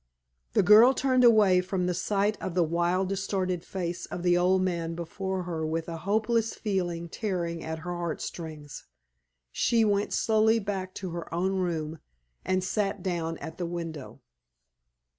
The 0.53 0.63
girl 0.63 0.95
turned 0.95 1.23
away 1.23 1.61
from 1.61 1.85
the 1.85 1.93
sight 1.93 2.35
of 2.41 2.55
the 2.55 2.63
wild, 2.63 3.07
distorted 3.07 3.63
face 3.63 4.07
of 4.07 4.23
the 4.23 4.35
old 4.35 4.63
man 4.63 4.95
before 4.95 5.43
her 5.43 5.63
with 5.63 5.87
a 5.87 5.97
hopeless 6.09 6.55
feeling 6.55 7.07
tearing 7.07 7.63
at 7.63 7.77
her 7.85 7.93
heart 7.95 8.19
strings. 8.19 8.85
She 9.51 9.85
went 9.85 10.11
slowly 10.11 10.57
back 10.57 10.95
to 10.95 11.11
her 11.11 11.31
own 11.31 11.51
room 11.51 11.99
and 12.43 12.63
sat 12.63 13.03
down 13.03 13.37
at 13.37 13.59
the 13.59 13.67
window. 13.67 14.21